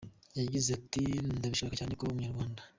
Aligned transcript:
Yagize 0.39 0.69
ati 0.79 1.03
“Ndabishaka 1.37 1.73
cyane 1.79 1.93
kuba 1.95 2.11
Umunyarwanda. 2.11 2.61